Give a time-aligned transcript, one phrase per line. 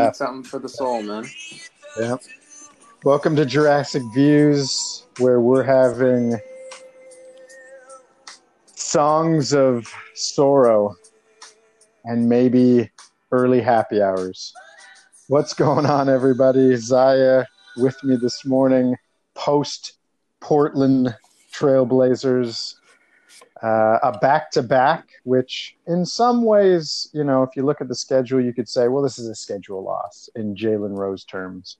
[0.00, 0.12] need you need Yeah.
[0.12, 1.26] something for the soul, man.
[1.98, 2.16] Yeah.
[3.04, 6.38] Welcome to Jurassic Views, where we're having
[8.74, 10.94] songs of sorrow
[12.04, 12.90] and maybe
[13.32, 14.52] early happy hours.
[15.28, 16.76] What's going on, everybody?
[16.76, 17.44] Zaya
[17.76, 18.96] with me this morning,
[19.34, 19.98] post
[20.40, 21.14] Portland
[21.52, 22.74] Trailblazers,
[23.62, 27.88] uh, a back to back, which in some ways, you know, if you look at
[27.88, 31.76] the schedule, you could say, well, this is a schedule loss in Jalen Rose terms.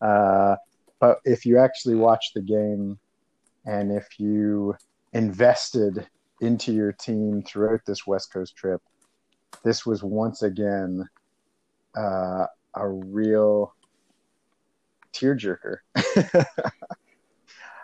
[0.00, 0.56] Uh,
[0.98, 2.98] but if you actually watch the game
[3.64, 4.74] and if you
[5.12, 6.06] invested
[6.40, 8.82] into your team throughout this West Coast trip,
[9.62, 11.08] this was once again
[11.96, 13.74] uh, a real
[15.12, 15.78] tearjerker.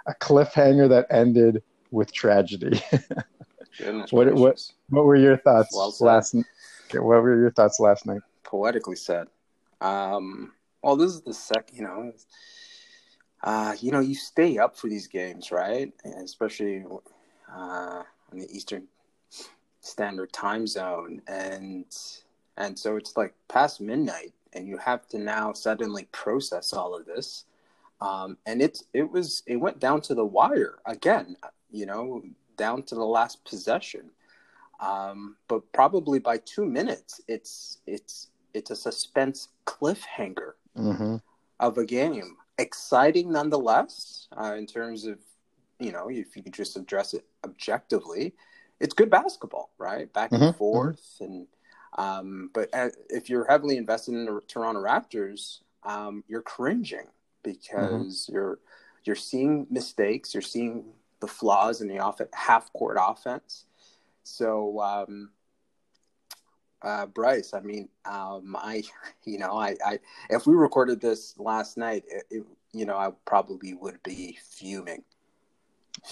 [0.06, 2.80] a cliffhanger that ended with tragedy.
[3.78, 4.72] Goodness What- what- gracious.
[4.88, 8.20] what were your thoughts Well last okay, what were your thoughts last night?
[8.42, 9.26] poetically said.
[9.80, 12.12] Um, well, this is the second, you know,
[13.42, 15.92] uh, you know, you stay up for these games, right?
[16.04, 16.84] And especially
[17.52, 18.84] uh, in the Eastern
[19.80, 21.84] Standard Time Zone, and
[22.56, 27.04] and so it's like past midnight, and you have to now suddenly process all of
[27.04, 27.44] this.
[28.00, 31.36] Um, and it's it was it went down to the wire again,
[31.70, 32.22] you know,
[32.56, 34.10] down to the last possession.
[34.80, 41.16] Um, but probably by two minutes, it's it's it's a suspense cliffhanger Mm-hmm.
[41.60, 42.36] of a game.
[42.58, 45.18] Exciting nonetheless, uh, in terms of,
[45.78, 48.34] you know, if you could just address it objectively,
[48.80, 50.12] it's good basketball, right?
[50.12, 51.16] Back and Mhm, forth.
[51.20, 51.46] And,
[51.98, 57.08] um, but uh, if you're heavily invested in the Toronto Raptors, um, you're cringing
[57.42, 58.58] because you're,
[59.04, 60.84] you're seeing mistakes, you're seeing
[61.20, 63.66] the flaws in the off- half court offense.
[64.22, 65.30] So, um,
[66.82, 68.82] uh, Bryce, I mean, um, I,
[69.24, 69.98] you know, I, I,
[70.30, 75.04] if we recorded this last night, it, it, you know, I probably would be fuming,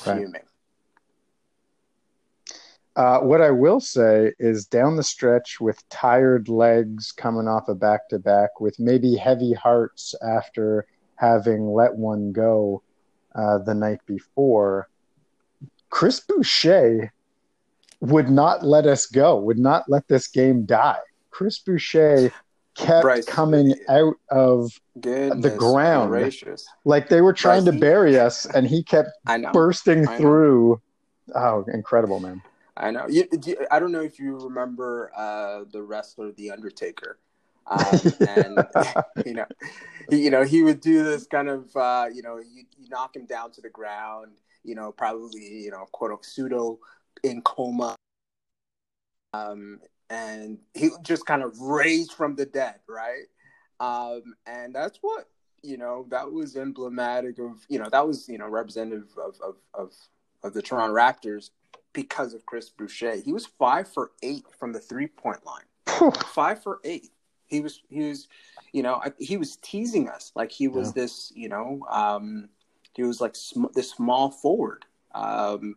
[0.06, 0.16] Right.
[0.18, 0.42] fuming.
[2.96, 7.74] Uh, what I will say is down the stretch with tired legs coming off a
[7.74, 12.82] back to back, with maybe heavy hearts after having let one go
[13.34, 14.88] uh, the night before,
[15.94, 17.12] Chris Boucher
[18.00, 20.98] would not let us go, would not let this game die.
[21.30, 22.32] Chris Boucher
[22.74, 26.10] kept Bryce, coming out of Goodness ground.
[26.10, 26.66] gracious.
[26.84, 29.10] like they were trying to Bryce, he- bury us, and he kept
[29.52, 30.82] bursting through.
[31.32, 32.42] Oh, incredible, man.
[32.76, 33.06] I know.
[33.08, 37.20] You, you, I don't know if you remember uh, the wrestler The Undertaker,
[37.68, 38.66] um, and
[39.24, 39.46] you know,
[40.10, 43.14] he, you know, he would do this kind of, uh, you know, you, you knock
[43.14, 44.32] him down to the ground,
[44.64, 46.78] you know, probably, you know, quote unquote pseudo
[47.22, 47.94] in coma,
[49.32, 49.80] um,
[50.10, 53.24] and he just kind of raised from the dead, right?
[53.80, 55.28] Um, and that's what
[55.62, 59.56] you know that was emblematic of you know that was you know representative of of
[59.74, 59.92] of,
[60.42, 61.50] of the Toronto Raptors
[61.92, 63.16] because of Chris Boucher.
[63.16, 65.64] He was five for eight from the three point line
[66.26, 67.10] five for eight.
[67.46, 68.28] He was he was,
[68.72, 71.02] you know, he was teasing us like he was Yeah.
[71.02, 72.48] this, you know, um,
[72.96, 74.84] he was like sm- this small forward,
[75.14, 75.76] um,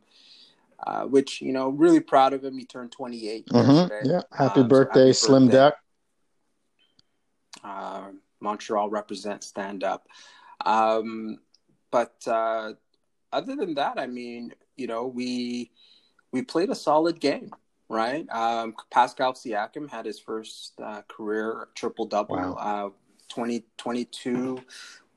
[0.86, 2.58] uh, which you know, really proud of him.
[2.58, 3.48] He turned twenty eight.
[3.48, 3.90] Mhm.
[4.06, 4.22] Yeah.
[4.32, 5.58] Happy Um, so birthday, happy Slim birthday.
[5.58, 5.76] Duck.
[7.64, 10.08] Uh, Montreal represent stand up.
[10.66, 11.40] Um,
[11.92, 12.74] but uh,
[13.34, 15.72] other than that, I mean, you know, we
[16.32, 17.52] we played a solid game,
[17.90, 18.30] right?
[18.30, 22.54] Um, Pascal Siakam had his first uh, career triple double, Wow.
[22.54, 22.90] uh,
[23.30, 24.60] 20, 22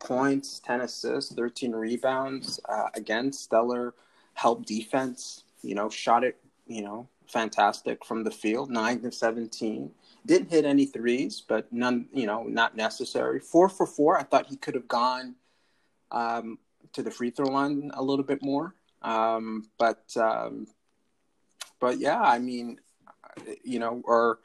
[0.00, 2.59] points, 10 assists, 13 rebounds.
[2.69, 3.94] Uh, again, stellar
[4.34, 9.91] help defense, you know, shot it, you know, fantastic from the field, 9 to 17.
[10.27, 13.38] Didn't hit any threes, but none, you know, not necessary.
[13.38, 14.19] Four for four.
[14.19, 15.37] I thought he could have gone
[16.11, 16.58] um,
[16.93, 18.75] to the free throw line a little bit more.
[19.03, 20.67] Um, but um,
[21.81, 22.79] but yeah, I mean,
[23.64, 24.38] you know, our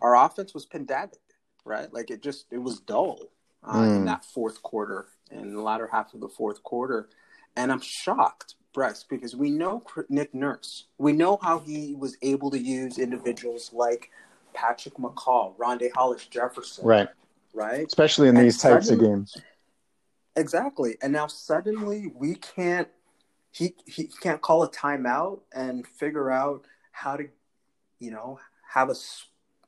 [0.00, 1.20] our offense was pedantic,
[1.64, 1.92] right?
[1.92, 3.20] Like it just it was dull
[3.64, 4.06] uh, in Mm.
[4.06, 7.08] that fourth quarter, in the latter half of the fourth quarter,
[7.56, 12.50] and I'm shocked, Bryce, because we know Nick Nurse, we know how he was able
[12.50, 14.10] to use individuals like
[14.54, 17.08] Patrick McCaw, Rondae Hollis Jefferson, Right.
[17.54, 17.86] right?
[17.86, 19.36] Especially in And these types of games.
[20.36, 20.96] Exactly.
[21.02, 22.88] And now suddenly we can't
[23.50, 27.28] he he can't call a timeout and figure out how to
[27.98, 28.94] you know have a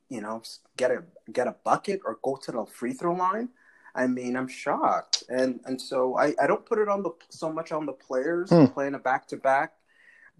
[0.09, 0.41] you know
[0.75, 3.49] get a get a bucket or go to the free throw line.
[3.95, 5.23] I mean, I'm shocked.
[5.29, 8.49] And and so I I don't put it on the so much on the players
[8.49, 8.65] Hmm.
[8.65, 9.73] playing a back to back,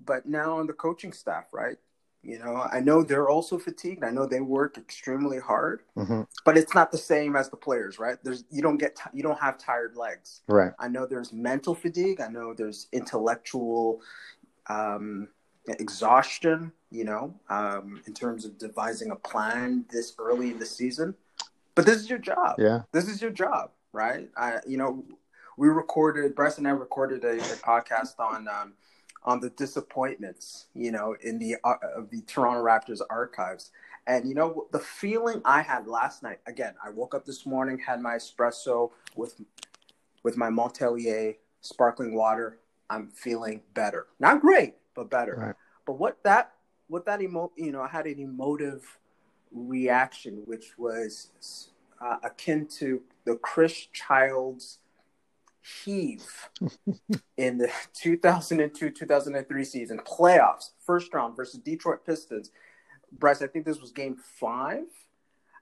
[0.05, 1.77] but now on the coaching staff, right?
[2.21, 4.03] You know, I know they're also fatigued.
[4.03, 7.97] I know they work extremely hard, hmm but it's not the same as the players,
[7.97, 8.17] right?
[8.23, 10.41] There's you don't get ti you don't have tired legs.
[10.47, 10.73] Right.
[10.77, 12.19] I know there's mental fatigue.
[12.21, 14.01] I know there's intellectual
[14.67, 15.29] um,
[15.67, 16.71] exhaustion.
[16.91, 21.15] You know, um, in terms of devising a plan this early in the season.
[21.75, 22.55] But this is your job.
[22.57, 22.81] Yeah.
[22.91, 24.29] This is your job, right?
[24.37, 25.05] I, you know,
[25.57, 26.35] we recorded.
[26.35, 28.73] Bryce and I recorded a, a podcast on um,
[29.23, 33.71] on the disappointments, you know, in the uh, of the Toronto Raptors archives.
[34.07, 36.39] And you know, the feeling I had last night.
[36.47, 39.41] Again, I woke up this morning, had my espresso with
[40.23, 42.59] with my Montellier sparkling water.
[42.89, 44.07] I'm feeling better.
[44.19, 45.35] Not great, but better.
[45.37, 45.55] Right.
[45.85, 46.53] But what that
[46.87, 48.85] what that emo you know, I had an emotive
[49.55, 51.29] reaction, which was
[52.01, 54.79] uh, akin to the Chris Childs
[55.83, 56.49] heave
[57.37, 57.71] in the
[58.03, 62.51] 2002-2003 season playoffs, first round versus Detroit Pistons.
[63.11, 64.83] Bryce, I think this was Game Five,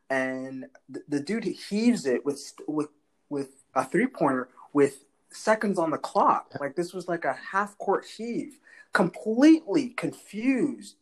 [0.09, 2.89] and the, the dude heaves it with with
[3.29, 6.51] with a three pointer with seconds on the clock.
[6.59, 8.59] Like this was like a half court heave,
[8.91, 10.95] completely confused,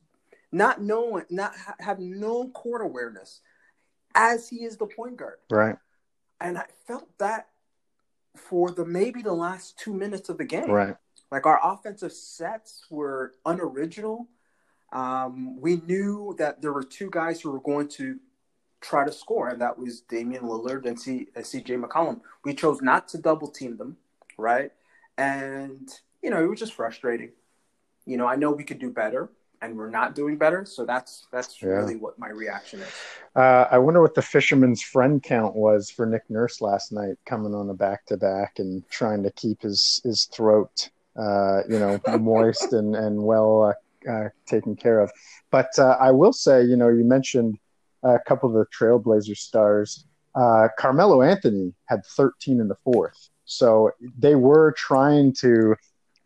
[0.52, 3.42] not knowing, not ha- have no court awareness,
[4.16, 5.38] as he is the point guard.
[5.50, 5.76] Right.
[6.40, 7.48] And I felt that
[8.36, 10.70] for the maybe the last two minutes of the game.
[10.70, 10.96] Right.
[11.32, 14.28] Like our offensive sets were unoriginal.
[14.92, 18.20] Um, we knew that there were two guys who were going to
[18.82, 22.20] try to score, and that was Damian Lillard and C- uh, CJ McCollum.
[22.44, 23.98] We chose not to double team them,
[24.38, 24.72] right?
[25.18, 25.90] And,
[26.22, 27.32] you know, it was just frustrating.
[28.06, 29.30] You know, I know we could do better,
[29.62, 30.66] and we're not doing better.
[30.66, 31.70] So that's that's Yeah.
[31.70, 32.88] really what my reaction is.
[33.36, 37.54] Uh, I wonder what the fisherman's friend count was for Nick Nurse last night, coming
[37.54, 42.00] on a back to back and trying to keep his his throat, uh, you know,
[42.20, 43.76] moist and and well
[44.08, 45.12] uh, uh, taken care of.
[45.52, 47.58] But uh, I will say, you know, you mentioned
[48.04, 50.06] a couple of the Trailblazer stars.
[50.34, 55.76] Uh, Carmelo Anthony had 13 in the fourth, so they were trying to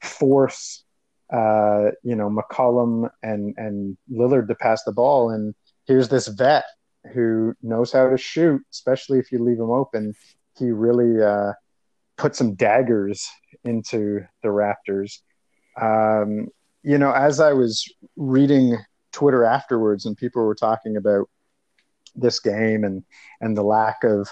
[0.02, 0.85] force,
[1.32, 5.56] uh, you know, McCollum and and Lillard to pass the ball, and
[5.86, 6.66] here's this vet
[7.14, 10.14] who knows how to shoot, especially if you leave him open.
[10.58, 11.54] He really uh,
[12.18, 13.30] put some daggers
[13.64, 15.20] into the Raptors.
[15.80, 16.48] Um,
[16.84, 18.78] you know, as I was reading
[19.12, 21.30] Twitter afterwards, and people were talking about
[22.16, 23.04] this game and
[23.42, 24.30] and the lack of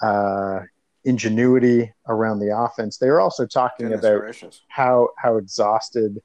[0.00, 0.60] uh,
[1.04, 4.62] ingenuity around the offense, they were also talking Goodness about gracious.
[4.68, 6.20] how how exhausted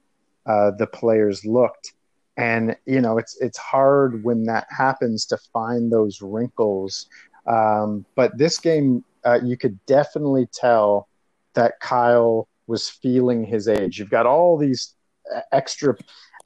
[0.46, 1.92] uh, the players looked,
[2.36, 7.06] and you know it's it's hard when that happens to find those wrinkles.
[7.46, 11.08] Um, but this game, uh, you could definitely tell
[11.54, 13.98] that Kyle was feeling his age.
[13.98, 14.94] You've got all these
[15.34, 15.96] uh, extra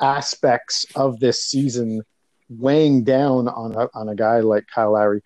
[0.01, 2.03] aspects of this season
[2.49, 5.23] weighing down on a, on a guy like Kyle Lowry.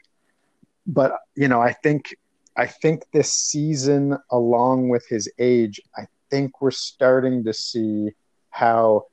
[0.87, 2.15] But you know, I think
[2.57, 8.11] I think this season, along with his age, I think we're starting to see
[8.50, 9.06] how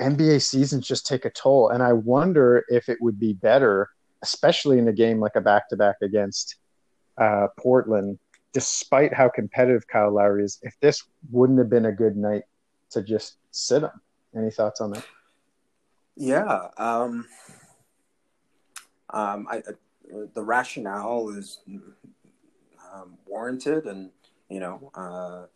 [0.00, 1.70] NBA seasons just take a toll.
[1.70, 3.90] And I wonder if it would be better,
[4.22, 6.56] especially in a game like a back to back against
[7.18, 8.18] uh, Portland,
[8.52, 12.42] despite how competitive Kyle Lowry is, if this wouldn't have been a good night
[12.90, 13.90] to just sit him.
[14.36, 15.04] Any thoughts on that?
[16.16, 16.68] Yeah.
[16.76, 17.26] Um,
[19.10, 19.72] um, I, uh,
[20.34, 21.60] the rationale is
[22.92, 24.10] um, warranted, and
[24.48, 25.46] you know, uh,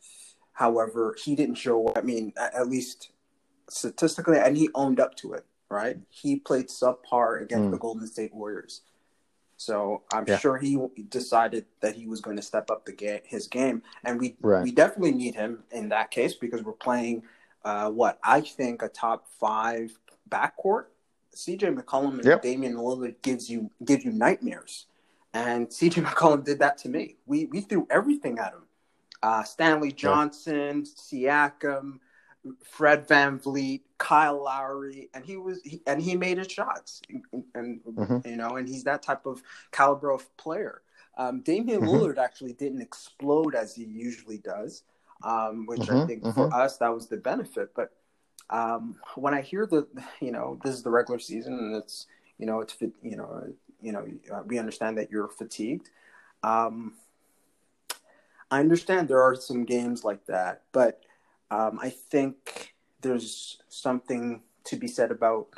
[0.52, 1.92] however, he didn't show.
[1.94, 3.10] I mean, at, at least
[3.72, 5.44] statistically, and he owned up to it.
[5.68, 5.98] Right?
[6.10, 7.70] He played subpar against Mm.
[7.70, 8.82] the Golden State Warriors.
[9.56, 10.36] So I'm Yeah.
[10.38, 10.76] sure he
[11.08, 14.62] decided that he was going to step up the game, his game, and we Right.
[14.64, 17.22] we definitely need him in that case because we're playing
[17.64, 19.96] uh, what I think a top five
[20.28, 20.86] backcourt.
[21.32, 22.42] CJ McCollum and Yep.
[22.42, 24.86] Damian Lillard gives you gives you nightmares,
[25.32, 27.16] and CJ McCollum did that to me.
[27.24, 28.66] We we threw everything at him.
[29.22, 32.00] Uh, Stanley Johnson, Siakam,
[32.64, 37.80] Fred VanVleet, Kyle Lowry, and he was he, and he made his shots, and, and
[37.84, 38.26] Mhm.
[38.26, 40.82] you know, and he's that type of caliber of player.
[41.16, 41.88] Um, Damian Mhm.
[41.88, 44.82] Lillard actually didn't explode as he usually does,
[45.22, 46.52] um, which I Mhm, think for mhm.
[46.52, 47.74] us that was the benefit.
[47.74, 47.92] But
[48.50, 49.86] um, when I hear the,
[50.20, 52.06] you know, this is the regular season and it's,
[52.38, 54.06] you know, it's, fit- you know, you know,
[54.46, 55.90] we understand that you're fatigued.
[56.42, 56.94] Um,
[58.50, 61.02] I understand there are some games like that, but
[61.52, 65.48] um, I think there's something to be said about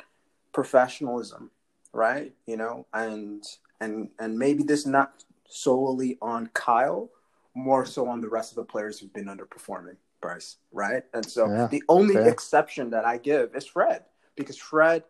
[0.51, 1.51] professionalism,
[1.93, 2.33] right?
[2.45, 3.43] You know, and
[3.79, 7.09] and and maybe this not solely on Kyle,
[7.53, 11.03] more so on the rest of the players who've been underperforming, Bryce, right?
[11.13, 12.27] And so Yeah, the only fair.
[12.27, 14.03] exception that I give is Fred,
[14.35, 15.03] because Fred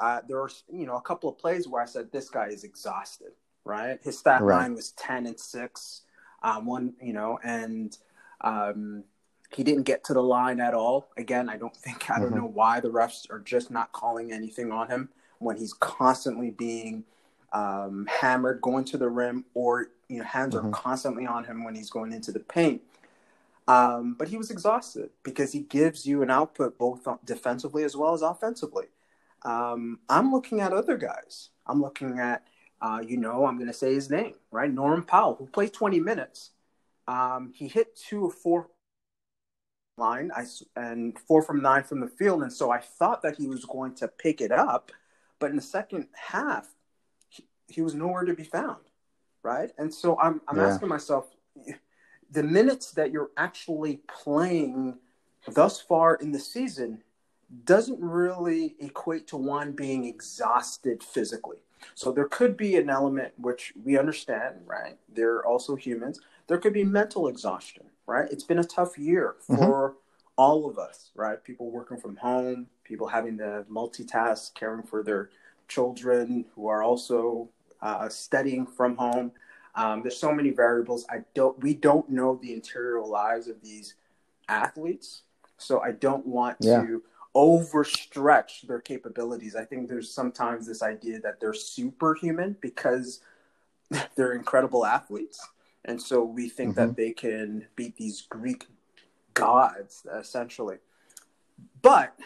[0.00, 2.64] uh, there were you know a couple of plays where I said this guy is
[2.64, 3.32] exhausted.
[3.62, 4.56] Right, his stat Right.
[4.56, 6.02] line was ten and six.
[6.42, 7.94] Um, one, you know, and
[8.40, 9.04] um,
[9.52, 11.08] he didn't get to the line at all.
[11.16, 12.36] Again, I don't think I don't Mhm.
[12.36, 17.04] know why the refs are just not calling anything on him when he's constantly being
[17.52, 20.64] um, hammered going to the rim, or you know, hands Mhm.
[20.66, 22.80] are constantly on him when he's going into the paint.
[23.66, 28.12] Um, but he was exhausted because he gives you an output both defensively as well
[28.14, 28.86] as offensively.
[29.42, 31.50] Um, I'm looking at other guys.
[31.66, 32.46] I'm looking at,
[32.80, 34.72] uh, you know, I'm going to say his name, right?
[34.72, 36.50] Norman Powell, who played 20 minutes.
[37.08, 38.68] Um, he hit two of four
[40.00, 40.44] line I,
[40.76, 42.42] and four from nine from the field.
[42.42, 44.90] And so I thought that he was going to pick it up.
[45.38, 46.66] But in the second half,
[47.28, 48.84] he, he was nowhere to be found,
[49.42, 49.70] right?
[49.78, 50.66] And so I'm, I'm Yeah.
[50.68, 51.24] asking myself,
[52.32, 54.98] the minutes that you're actually playing
[55.52, 57.02] thus far in the season
[57.64, 61.58] doesn't really equate to one being exhausted physically.
[61.94, 64.96] So there could be an element which we understand, right?
[65.08, 66.20] They're also humans.
[66.46, 68.28] There could be mental exhaustion, right?
[68.30, 69.94] It's been a tough year for
[70.36, 71.42] all of us, right?
[71.42, 75.30] People working from home, people having to multitask, caring for their
[75.68, 77.48] children who are also
[77.80, 79.30] uh, studying from home.
[79.76, 81.06] Um, there's so many variables.
[81.08, 81.58] I don't.
[81.62, 83.94] We don't know the interior lives of these
[84.48, 85.22] athletes,
[85.56, 86.82] so I don't want Yeah.
[86.82, 87.02] to
[87.36, 89.54] overstretch their capabilities.
[89.54, 93.20] I think there's sometimes this idea that they're superhuman because
[94.16, 95.38] they're incredible athletes,
[95.84, 98.66] and so we think that they can beat these Greek
[99.34, 100.76] gods essentially.
[101.82, 102.18] But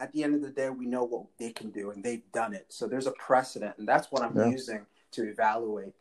[0.00, 2.54] at the end of the day, we know what they can do, and they've done
[2.54, 2.66] it.
[2.68, 4.46] So there's a precedent, and that's what I'm Yeah.
[4.46, 5.94] using to evaluate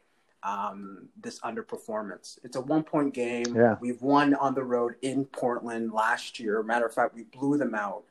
[0.44, 2.38] um, this underperformance.
[2.44, 3.56] It's a one point game.
[3.56, 3.76] Yeah.
[3.82, 6.62] We've won on the road in Portland last year.
[6.62, 8.04] Matter of fact, we blew them out.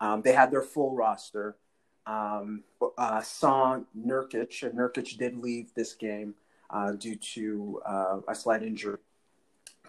[0.00, 1.56] Um, they had their full roster.
[2.06, 2.62] Um,
[2.96, 6.34] uh, Song Nurkic, and Nurkic did leave this game
[6.72, 8.98] uh, due to uh, a slight injury.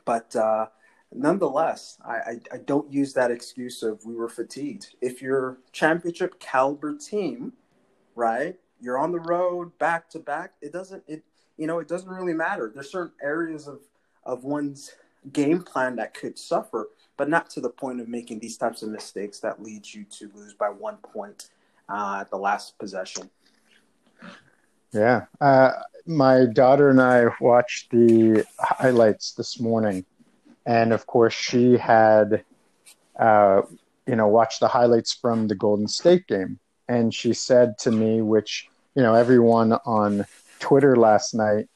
[0.06, 0.68] But uh,
[1.14, 4.96] nonetheless, I, I, I don't use that excuse of we were fatigued.
[5.02, 7.54] If you're championship caliber team,
[8.16, 8.56] right?
[8.82, 10.54] You're on the road back to back.
[10.62, 11.24] It doesn't it
[11.58, 12.72] you know it doesn't really matter.
[12.74, 13.80] There's certain areas of
[14.26, 14.92] of one's
[15.32, 18.90] game plan that could suffer, but not to the point of making these types of
[18.90, 21.50] mistakes that leads you to lose by one point
[21.88, 23.30] uh, at the last possession.
[24.92, 25.26] Yeah.
[25.40, 25.72] Uh,
[26.06, 30.06] my daughter and I watched the highlights this morning.
[30.66, 32.44] And of course, she had,
[33.20, 33.62] uh,
[34.08, 36.60] you know, watched the highlights from the Golden State game.
[36.88, 40.26] And she said to me, which, you know, everyone on
[40.60, 41.70] Twitter last night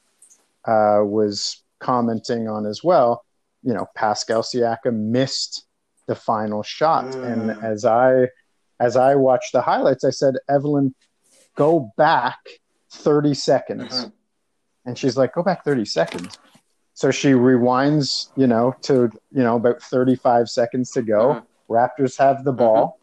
[0.66, 3.24] uh, was commenting on as well,
[3.62, 5.64] you know, Pascal Siakam missed
[6.06, 7.06] the final shot.
[7.06, 7.32] Mm.
[7.32, 8.28] And as I,
[8.80, 10.94] as I watched the highlights, I said, Evelyn,
[11.54, 12.38] go back
[12.90, 14.04] 30 seconds.
[14.04, 14.12] Mhm.
[14.88, 16.38] And she's like, go back 30 seconds.
[16.94, 21.34] So she rewinds, you know, to, you know, about 35 seconds to go.
[21.34, 21.42] Mhm.
[21.68, 22.98] Raptors have the ball.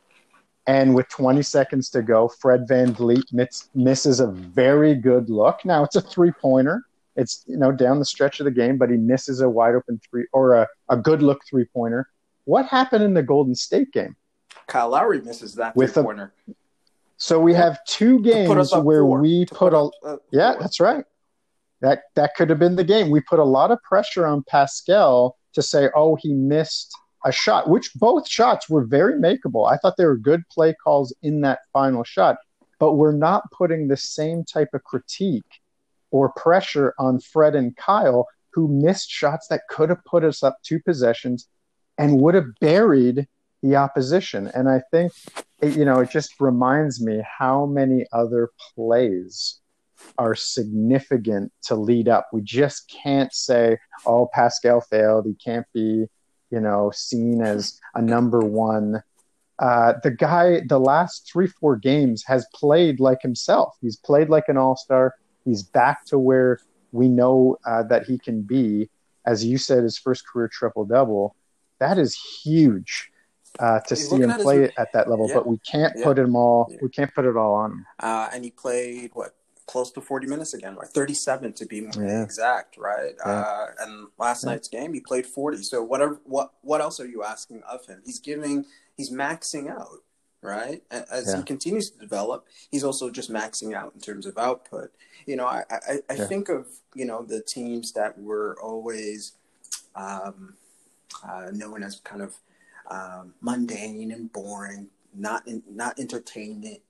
[0.66, 5.64] And with 20 seconds to go, Fred VanVleet miss, misses a very good look.
[5.64, 6.82] Now it's a three pointer.
[7.16, 10.02] It's, you know, down the stretch of the game, but he misses a wide open
[10.10, 12.10] three or a, a good look three pointer.
[12.46, 14.16] What happened in the Golden State game?
[14.66, 16.34] Kyle Lowry misses that With three a- pointer.
[17.18, 19.22] So we have two put games where four.
[19.22, 20.62] we put a, up, uh, yeah, four.
[20.62, 21.06] that's right.
[21.86, 23.12] That that could have been the game.
[23.12, 26.92] We put a lot of pressure on Pascal to say, "Oh, he missed
[27.24, 29.72] a shot," which both shots were very makeable.
[29.72, 32.38] I thought they were good play calls in that final shot,
[32.80, 35.62] but we're not putting the same type of critique
[36.10, 40.58] or pressure on Fred and Kyle who missed shots that could have put us up
[40.64, 41.48] two possessions
[41.98, 43.28] and would have buried
[43.62, 44.48] the opposition.
[44.56, 45.12] And I think
[45.62, 49.60] it, you know, it just reminds me how many other plays
[50.18, 52.28] are significant to lead up.
[52.34, 55.26] We just can't say, "Oh, Pascal failed.
[55.26, 56.06] He can't be,
[56.52, 59.04] you know, seen as a number one."
[59.58, 63.76] Uh, the guy, the last three, four games has played like himself.
[63.82, 65.14] He's played like an all star.
[65.46, 66.60] He's back to where
[66.92, 68.90] we know uh, that he can be.
[69.26, 71.36] As you said, his first career triple double.
[71.80, 73.10] That is huge
[73.60, 75.28] uh, to He's see him at his- at that level.
[75.30, 75.36] Yeah.
[75.36, 76.04] But we can't Yeah.
[76.04, 76.68] put him all.
[76.70, 76.78] Yeah.
[76.82, 77.86] We can't put it all on him.
[78.00, 79.34] uh, and he played what
[79.68, 82.24] close to 40 minutes again right 37 to be more Yeah.
[82.24, 83.32] exact right Yeah.
[83.32, 84.52] uh, and last Yeah.
[84.52, 88.02] night's game he played 40 so whatever what what else are you asking of him
[88.06, 90.04] he's giving he's maxing out
[90.42, 94.92] right as he continues to develop he's also just maxing out in terms of output
[95.26, 99.34] you know i i, I think of you know the teams that were always
[99.96, 100.56] um,
[101.28, 102.36] uh, known as kind of
[102.92, 106.82] um, mundane and boring not in, not entertainment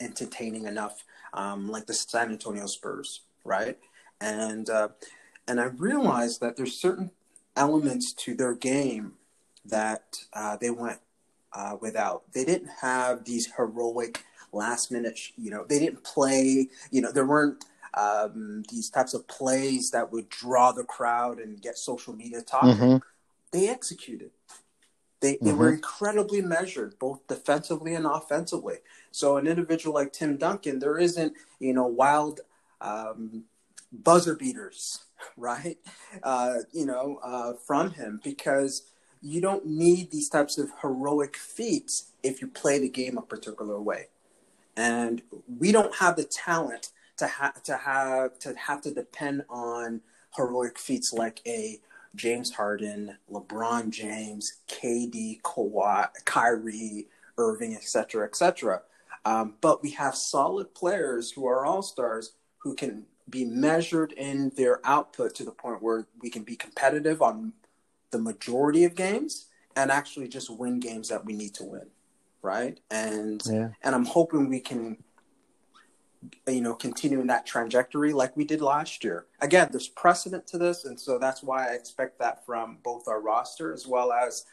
[0.00, 1.04] entertaining enough,
[1.34, 3.78] um, like the San Antonio Spurs, right?
[4.20, 4.88] And uh,
[5.46, 7.10] and I realized that there's certain
[7.56, 9.14] elements to their game
[9.64, 10.98] that uh, they went
[11.52, 12.32] uh, without.
[12.32, 17.26] They didn't have these heroic last minute, you know, they didn't play, you know, there
[17.26, 17.64] weren't
[17.94, 22.74] um, these types of plays that would draw the crowd and get social media talking.
[22.74, 22.96] Mm-hmm.
[23.52, 24.30] They executed.
[25.20, 25.58] They, they mm-hmm.
[25.58, 28.76] were incredibly measured, both defensively and offensively.
[29.10, 32.40] So an individual like Tim Duncan, there isn't, you know, wild
[32.80, 33.44] um,
[33.92, 35.00] buzzer beaters,
[35.36, 35.78] right?
[36.22, 38.82] Uh, you know, uh, from him because
[39.20, 43.80] you don't need these types of heroic feats if you play the game a particular
[43.80, 44.06] way.
[44.76, 45.22] And
[45.58, 50.00] we don't have the talent to have to have to have to depend on
[50.36, 51.80] heroic feats like a
[52.18, 57.06] James Harden, LeBron James, KD, Kawhi, Kyrie,
[57.38, 58.82] Irving, etc., etc.
[59.24, 64.50] Um, but we have solid players who are all stars who can be measured in
[64.56, 67.52] their output to the point where we can be competitive on
[68.10, 69.46] the majority of games
[69.76, 71.86] and actually just win games that we need to win,
[72.42, 72.80] right?
[72.90, 73.68] And yeah.
[73.82, 75.02] and I'm hoping we can
[76.46, 79.26] you know, continuing that trajectory like we did last year.
[79.40, 83.20] Again, there's precedent to this, and so that's why I expect that from both our
[83.20, 84.44] roster as well as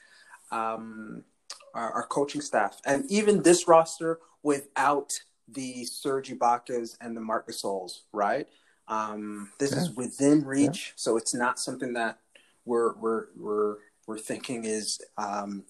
[0.51, 1.23] um,
[1.73, 5.11] our, our, coaching staff, and even this roster without
[5.47, 8.47] the Serge Ibaka's and the Marc Gasols, right?
[8.87, 9.79] Um, this yeah.
[9.79, 10.93] is within reach, yeah.
[10.95, 12.19] so it's not something that
[12.65, 13.77] we're we're we're
[14.07, 15.63] we're thinking is um,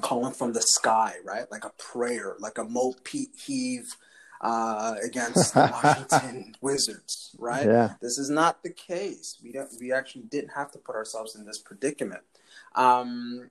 [0.00, 1.50] calling from the sky, right?
[1.50, 3.96] Like a prayer, like a Mo Pete heave
[4.40, 7.66] uh, against the Washington Wizards, right?
[7.66, 7.94] Yeah.
[8.00, 9.38] This is not the case.
[9.42, 9.70] We don't.
[9.80, 12.22] We actually didn't have to put ourselves in this predicament.
[12.74, 13.50] Um,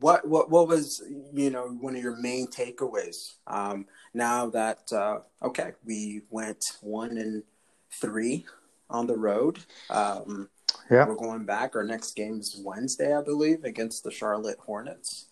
[0.00, 1.02] what what what was
[1.32, 3.34] you know one of your main takeaways?
[3.46, 7.42] Um, now that uh, okay, we went one and
[8.00, 8.46] three
[8.90, 9.58] on the road.
[9.90, 10.48] Um,
[10.90, 11.74] yeah, we're going back.
[11.74, 15.26] Our next game is Wednesday, I believe, against the Charlotte Hornets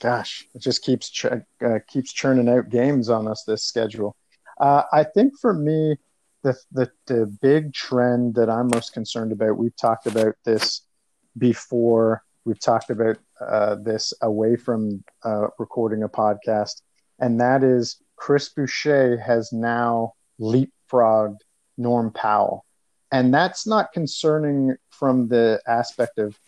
[0.00, 3.44] gosh, it just keeps ch- uh, keeps churning out games on us.
[3.44, 4.16] This schedule.
[4.58, 5.96] Uh, I think for me,
[6.42, 9.58] the, the the big trend that I'm most concerned about.
[9.58, 10.82] We've talked about this
[11.38, 12.22] before.
[12.44, 16.82] We've talked about uh, this away from uh, recording a podcast,
[17.18, 21.40] and that is Chris Boucher has now leapfrogged
[21.76, 22.64] Norm Powell
[23.12, 26.38] and that's not concerning from the aspect of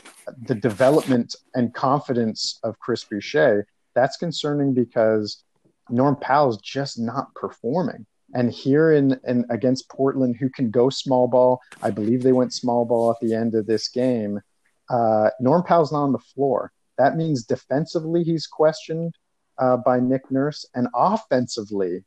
[0.46, 3.66] the development and confidence of Chris Boucher.
[3.94, 5.42] That's concerning because
[5.90, 8.06] Norm Powell's just not performing.
[8.34, 12.54] And here in, in against Portland, who can go small ball, I believe they went
[12.54, 14.40] small ball at the end of this game.
[14.88, 16.72] Uh, Norm Powell's not on the floor.
[16.98, 19.14] That means defensively he's questioned
[19.58, 22.04] uh, by Nick Nurse, and offensively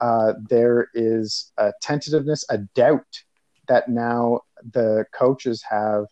[0.00, 3.22] uh, there is a tentativeness, a doubt
[3.72, 4.40] that now
[4.72, 6.04] the coaches have,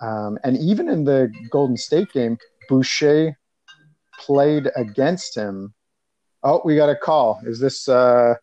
[0.00, 2.38] um, and even in the Golden State game,
[2.70, 3.38] Boucher
[4.18, 5.74] played against him.
[6.42, 7.38] Oh, we got a call.
[7.44, 8.34] Is this uh,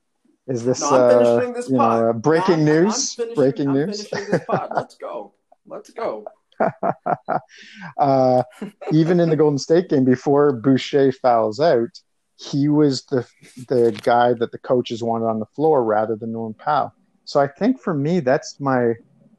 [0.47, 3.19] is this, no, uh, this you know, uh, breaking no, news?
[3.35, 4.07] breaking I'm news.
[4.49, 5.33] Let's go.
[5.65, 6.25] Let's go.
[7.97, 8.43] uh,
[8.91, 11.99] even in the Golden State game, before Boucher fouls out,
[12.35, 13.27] he was the
[13.67, 16.93] the guy that the coaches wanted on the floor rather than Norm Powell.
[17.29, 18.95] So I think for me, that's my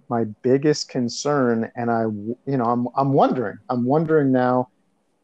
[0.08, 4.68] my biggest concern, and I, you know, I'm I'm wondering, I'm wondering now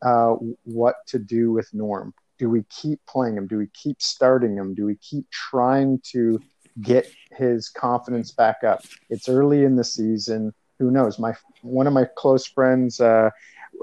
[0.02, 2.12] uh, what to do with Norm.
[2.40, 3.46] Do we keep playing him?
[3.46, 4.74] Do we keep starting him?
[4.74, 6.40] Do we keep trying to
[6.80, 8.82] get his confidence back up?
[9.10, 10.52] It's early in the season.
[10.80, 11.20] Who knows?
[11.20, 13.30] My one of my close friends uh,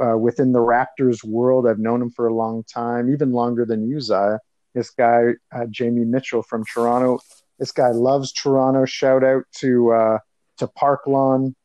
[0.03, 3.87] uh, within the Raptors world, I've known him for a long time, even longer than
[3.87, 4.39] you, Zaya.
[4.73, 7.19] This guy, uh, Jamie Mitchell from Toronto,
[7.59, 8.85] this guy loves Toronto.
[8.85, 10.17] Shout out to uh,
[10.57, 11.55] to Park Lawn.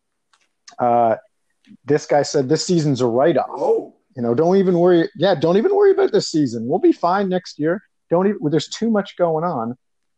[0.79, 1.16] Uh,
[1.85, 3.46] this guy said this season's a write off.
[3.51, 3.94] Oh.
[4.16, 5.09] You know, don't even worry.
[5.16, 6.66] Yeah, don't even worry about this season.
[6.66, 7.83] We'll be fine next year.
[8.11, 8.38] Don't even.
[8.51, 9.77] There's too much going on,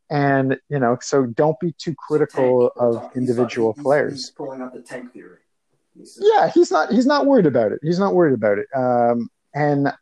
[0.08, 4.12] and you know, so don't be too critical of individual he's, players.
[4.12, 5.40] He's pulling out the tank theory.
[5.94, 6.90] He's yeah, he's not.
[6.90, 7.80] He's not worried about it.
[7.82, 8.68] He's not worried about it.
[8.74, 9.92] Um, and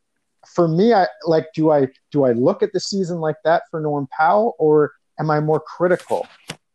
[0.47, 1.47] for me, I like.
[1.55, 5.31] Do I do I look at the season like that for Norm Powell, or am
[5.31, 6.27] I more critical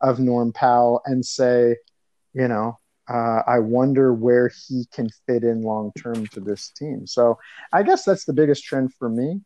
[0.01, 1.77] of Norm Powell and say,
[2.33, 2.79] you know,
[3.09, 7.05] uh, I wonder where he can fit in long term to this team.
[7.05, 7.37] So
[7.71, 9.41] I guess that's the biggest trend for me.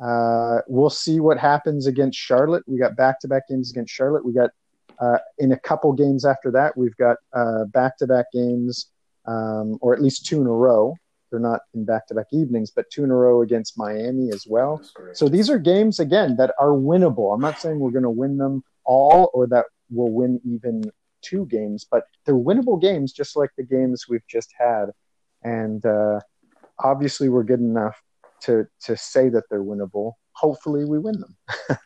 [0.00, 2.62] Uh, we'll see what happens against Charlotte.
[2.66, 4.24] We got back to back games against Charlotte.
[4.24, 4.50] We got
[5.00, 7.18] uh, in a couple games after that, we've got
[7.72, 8.90] back to back games,
[9.26, 10.96] um, or at least two in a row
[11.30, 14.82] they're not in back-to-back evenings, but two in a row against Miami as well.
[15.12, 17.34] So these are games again that are winnable.
[17.34, 20.90] I'm not saying we're going to win them all or that we'll win even
[21.22, 24.86] two games, but they're winnable games, just like the games we've just had.
[25.42, 26.20] And uh,
[26.78, 28.00] obviously, we're good enough
[28.42, 30.12] to to say that they're winnable.
[30.32, 31.36] Hopefully, we win them.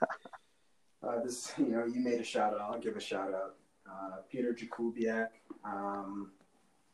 [1.07, 2.61] uh, this, you know, you made a shout out.
[2.61, 3.57] I'll give a shout out.
[3.91, 5.29] Uh, Peter Jakubiak,
[5.65, 6.33] um,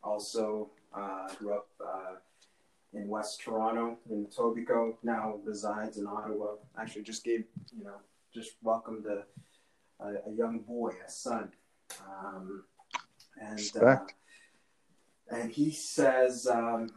[0.02, 2.14] also uh, grew up uh,
[2.94, 4.96] in West Toronto in Etobicoke.
[5.02, 6.54] Now resides in Ottawa.
[6.78, 7.44] Actually, just gave
[7.76, 7.96] you know
[8.32, 9.24] just welcomed a,
[10.04, 11.50] a, a young boy, a son,
[12.06, 12.64] um,
[13.40, 13.96] and uh,
[15.30, 16.90] and he says, um,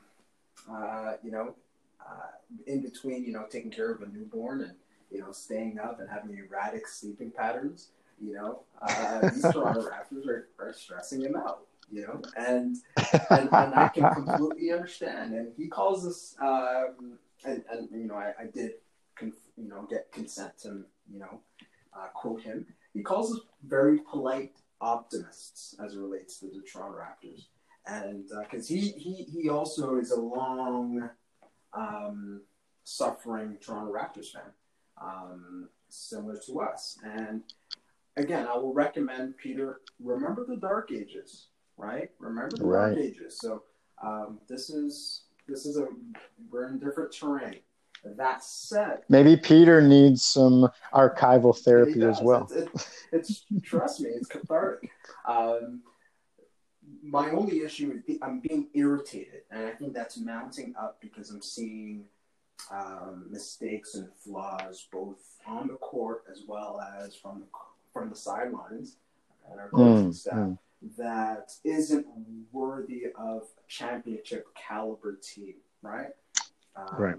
[0.69, 1.55] uh, you know,
[1.99, 2.31] uh,
[2.67, 4.73] in between, you know, taking care of a newborn and
[5.11, 7.89] you know staying up and having erratic sleeping patterns,
[8.21, 11.65] you know, uh, these Toronto Raptors are, are stressing him out.
[11.93, 12.77] You know, and,
[13.29, 15.33] and, and I can completely understand.
[15.33, 18.75] And he calls us, um, and, and you know, I, I did,
[19.21, 21.41] you know, get consent to, you know,
[21.93, 22.65] uh, quote him.
[22.93, 27.47] He calls us very polite optimists as it relates to the Toronto Raptors,
[27.85, 31.09] and because uh, he he he also is a long
[31.73, 32.41] um,
[32.83, 34.51] suffering Toronto Raptors fan,
[35.01, 36.97] um, similar to us.
[37.03, 37.43] And
[38.17, 39.81] again, I will recommend Peter.
[39.99, 41.47] Remember the Dark Ages,
[41.81, 42.09] right?
[42.19, 42.93] Remember the right.
[42.93, 43.39] Dark Ages.
[43.39, 43.63] So
[44.01, 45.87] um, this is this is a
[46.49, 47.59] we're in different terrain.
[48.03, 52.49] That said, maybe Peter needs some archival therapy as well.
[52.51, 52.73] It's,
[53.11, 54.89] it's, it's trust me, it's cathartic.
[55.27, 55.81] Um,
[57.03, 61.43] my only issue is I'm being irritated, and I think that's mounting up because I'm
[61.43, 62.05] seeing
[62.71, 67.45] um, mistakes and flaws both on the court as well as from the
[67.93, 68.95] from the sidelines
[69.51, 70.57] and our coaching mm, staff mm.
[70.97, 72.05] That isn't
[72.51, 76.09] worthy of a championship caliber team, right?
[76.75, 77.15] Um, right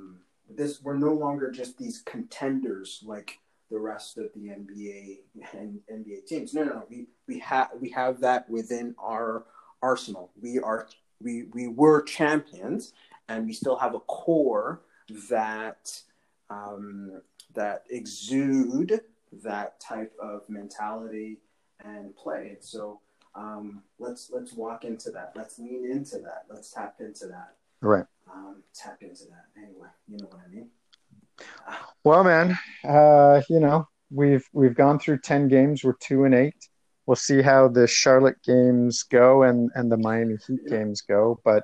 [0.56, 3.38] this we're no longer just these contenders like
[3.70, 5.20] the rest of the NBA
[5.54, 6.52] and NBA teams.
[6.52, 6.84] No, no, no.
[6.90, 9.44] We we have we have that within our
[9.82, 10.30] arsenal.
[10.40, 10.88] We are
[11.20, 12.92] we we were champions,
[13.28, 14.82] and we still have a core
[15.30, 16.00] that
[16.50, 17.22] um,
[17.54, 19.00] that exude
[19.42, 21.38] that type of mentality
[21.82, 22.50] and play.
[22.50, 23.00] And so
[23.34, 25.32] um, let's let's walk into that.
[25.34, 26.44] Let's lean into that.
[26.48, 27.54] Let's tap into that.
[27.80, 29.46] Right um, tap into that.
[29.56, 30.68] Anyway, you know what I mean.
[32.04, 35.84] Well, man, uh, you know we've we've gone through ten games.
[35.84, 36.68] We're two and eight.
[37.06, 41.40] We'll see how the Charlotte games go and and the Miami Heat games go.
[41.44, 41.62] But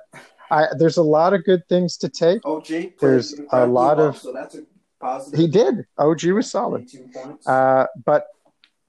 [0.49, 2.39] I, there's a lot of good things to take.
[2.45, 2.67] OG,
[3.01, 4.17] there's a lot of.
[4.17, 4.63] So that's a
[5.01, 5.37] positive.
[5.37, 5.85] He did.
[5.97, 6.89] OG was solid.
[7.45, 8.27] Uh, but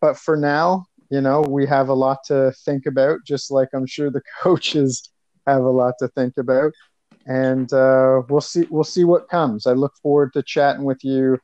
[0.01, 3.21] but for now, you know, we have a lot to think about.
[3.27, 5.11] Just like I'm sure the coaches
[5.47, 6.73] have a lot to think about
[7.27, 9.67] and uh, we'll see we'll see what comes.
[9.67, 11.39] I look forward to chatting with you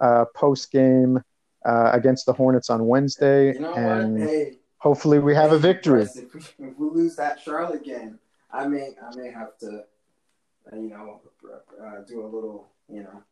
[0.00, 1.20] uh, post game
[1.64, 6.02] uh, against the Hornets on Wednesday, you know and hey, hopefully we have a victory.
[6.02, 8.18] If we, if we, lose that Charlotte game,
[8.52, 9.84] I may I may have to
[10.72, 11.20] uh, you know
[11.82, 13.22] uh, do a little you know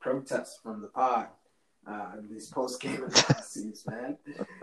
[0.00, 1.28] protest from the pod.
[1.86, 4.16] Uh, these post game analyses, man.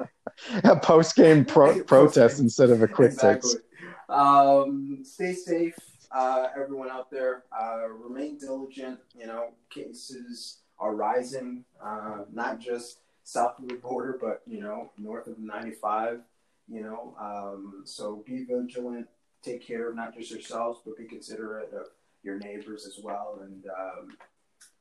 [0.64, 3.52] a post game pro- protest instead of a quick exactly.
[3.52, 3.64] fix.
[4.10, 5.76] Um, stay safe
[6.12, 9.00] uh, everyone out there, uh, remain diligent.
[9.16, 14.92] You know, cases are rising, uh, not just south of the border, but you know,
[14.98, 16.22] north of 95.
[16.68, 19.08] You know, um, so be vigilant.
[19.42, 21.88] Take care of not just yourselves, but be considerate of
[22.24, 23.40] your neighbors as well.
[23.42, 24.18] And um,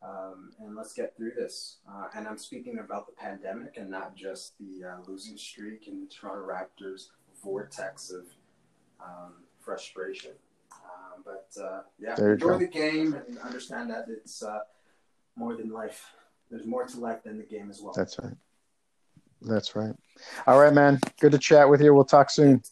[0.02, 1.78] um, and let's get through this.
[1.88, 6.02] Uh, and I'm speaking about the pandemic and not just the uh, losing streak and
[6.02, 7.08] the Toronto Raptors
[7.42, 8.26] vortex of
[9.02, 10.32] um, frustration.
[10.72, 14.60] Um, but uh, yeah, enjoy the game and understand that it's uh,
[15.36, 16.12] more than life.
[16.50, 17.92] There's more to life than the game as well.
[17.96, 18.34] That's right.
[19.42, 19.94] That's right.
[20.46, 20.98] All right, man.
[21.20, 21.94] Good to chat with you.
[21.94, 22.62] We'll talk soon.